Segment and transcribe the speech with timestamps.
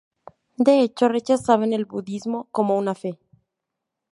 [0.57, 3.19] De hecho, rechazaban el budismo como una fe.